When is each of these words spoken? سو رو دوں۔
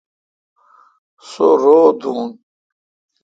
سو 1.29 1.47
رو 1.61 1.79
دوں۔ 1.99 2.23